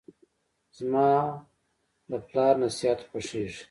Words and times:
زماد 0.77 2.21
پلار 2.29 2.55
نصیحت 2.63 2.99
خوښیږي. 3.09 3.59